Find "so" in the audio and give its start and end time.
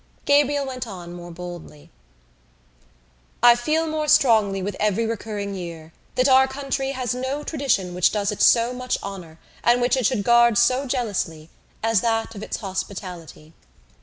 8.41-8.73, 10.57-10.87